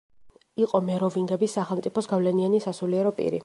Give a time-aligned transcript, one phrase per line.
[0.63, 3.39] იყო მეროვინგების სახელმწიფოს გავლენიანი სასულიერო პირი.